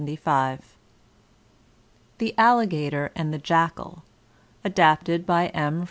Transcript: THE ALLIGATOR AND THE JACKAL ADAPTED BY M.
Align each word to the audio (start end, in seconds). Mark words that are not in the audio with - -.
THE 2.17 2.33
ALLIGATOR 2.35 3.11
AND 3.15 3.31
THE 3.31 3.37
JACKAL 3.37 4.03
ADAPTED 4.65 5.27
BY 5.27 5.47
M. 5.53 5.77